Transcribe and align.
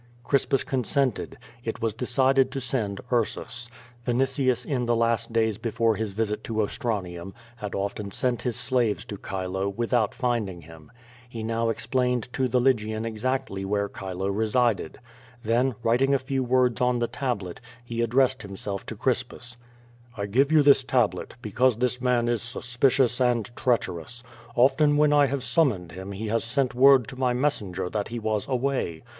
Crispus 0.23 0.63
consented. 0.63 1.37
It 1.63 1.79
was 1.79 1.93
decided 1.93 2.49
to 2.53 2.59
send 2.59 3.01
Ursus. 3.11 3.69
Vini 4.03 4.23
tius 4.25 4.65
in 4.65 4.87
the 4.87 4.95
last 4.95 5.31
days 5.31 5.59
before 5.59 5.95
his 5.95 6.13
visit 6.13 6.43
to 6.45 6.61
Ostranium, 6.63 7.35
had 7.57 7.75
often 7.75 8.09
sent 8.09 8.41
his 8.41 8.55
slaves 8.55 9.05
to 9.05 9.17
Chilo, 9.19 9.69
without 9.69 10.15
finding 10.15 10.61
him. 10.63 10.91
He 11.29 11.43
now 11.43 11.69
ex 11.69 11.85
plained 11.85 12.29
to 12.33 12.47
the 12.47 12.59
Lygian 12.59 13.05
exactly 13.05 13.63
where 13.63 13.87
Chilo 13.87 14.27
resided. 14.29 14.97
Then, 15.43 15.75
writing 15.83 16.15
a 16.15 16.17
few 16.17 16.43
words 16.43 16.81
on 16.81 16.97
the 16.97 17.05
tablet, 17.07 17.61
he 17.85 18.01
addressed 18.01 18.41
himself 18.41 18.87
to 18.87 18.95
Crispus. 18.95 19.55
"1 20.15 20.31
give 20.31 20.51
you 20.51 20.63
this 20.63 20.83
tablet, 20.83 21.35
because 21.43 21.75
this 21.77 22.01
man 22.01 22.27
is 22.27 22.41
suspicious 22.41 23.21
and 23.21 23.55
treacherous. 23.55 24.23
Often 24.55 24.97
when 24.97 25.13
I 25.13 25.27
have 25.27 25.43
summoned 25.43 25.91
him 25.91 26.11
he 26.11 26.25
has 26.29 26.43
sent 26.43 26.73
word 26.73 27.07
to 27.09 27.15
my 27.19 27.33
messenger 27.33 27.87
that 27.87 28.07
he 28.07 28.17
was 28.17 28.47
away. 28.47 29.03